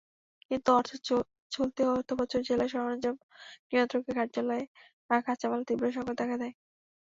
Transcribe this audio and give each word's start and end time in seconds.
কিন্তু 0.51 0.69
চলতি 1.51 1.81
অর্থবছর 1.89 2.41
জেলা 2.49 2.65
সরঞ্জাম 2.73 3.15
নিয়ন্ত্রকের 3.69 4.13
কার্যালয়ে 4.19 4.63
কাঁচামালের 5.19 5.67
তীব্র 5.69 5.85
সংকট 5.95 6.15
দেখা 6.21 6.35
দেয়। 6.41 6.53